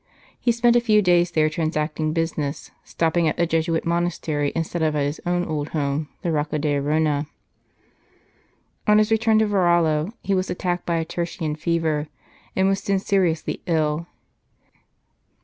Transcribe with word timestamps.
He 0.39 0.51
spent 0.51 0.75
a 0.75 0.81
few 0.81 1.03
days 1.03 1.29
there 1.29 1.47
transacting 1.47 2.11
business, 2.11 2.71
stopping 2.83 3.27
at 3.27 3.37
the 3.37 3.45
Jesuit 3.45 3.85
monastery 3.85 4.51
instead 4.55 4.81
of 4.81 4.95
at 4.95 5.03
his 5.03 5.21
own 5.27 5.45
old 5.45 5.69
home, 5.77 6.09
the 6.23 6.31
Rocca 6.31 6.57
d 6.57 6.75
Arona. 6.77 7.27
On 8.87 8.97
his 8.97 9.11
return 9.11 9.37
to 9.37 9.45
Varallo 9.45 10.11
he 10.23 10.33
was 10.33 10.49
attacked 10.49 10.87
by 10.87 10.95
a 10.97 11.05
tertian 11.05 11.55
fever, 11.55 12.07
and 12.55 12.67
was 12.67 12.79
soon 12.81 12.97
seriously 12.97 13.61
ill. 13.67 14.07